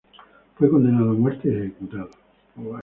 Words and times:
Fue 0.57 0.67
condenado 0.67 1.11
a 1.11 1.13
muerte 1.13 1.47
y 1.47 1.55
ejecutado. 1.57 2.09